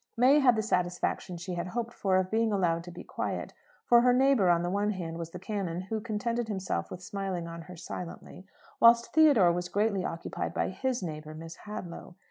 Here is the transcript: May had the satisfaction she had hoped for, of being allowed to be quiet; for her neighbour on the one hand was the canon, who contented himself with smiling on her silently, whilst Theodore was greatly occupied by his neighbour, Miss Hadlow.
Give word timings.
May 0.17 0.39
had 0.39 0.55
the 0.55 0.63
satisfaction 0.63 1.37
she 1.37 1.53
had 1.53 1.67
hoped 1.67 1.93
for, 1.93 2.17
of 2.17 2.31
being 2.31 2.51
allowed 2.51 2.83
to 2.85 2.91
be 2.91 3.03
quiet; 3.03 3.53
for 3.85 4.01
her 4.01 4.13
neighbour 4.13 4.49
on 4.49 4.63
the 4.63 4.69
one 4.71 4.89
hand 4.89 5.19
was 5.19 5.29
the 5.29 5.37
canon, 5.37 5.81
who 5.81 6.01
contented 6.01 6.47
himself 6.47 6.89
with 6.89 7.03
smiling 7.03 7.47
on 7.47 7.61
her 7.61 7.75
silently, 7.75 8.47
whilst 8.79 9.13
Theodore 9.13 9.51
was 9.51 9.69
greatly 9.69 10.03
occupied 10.03 10.55
by 10.55 10.69
his 10.69 11.03
neighbour, 11.03 11.35
Miss 11.35 11.55
Hadlow. 11.67 12.15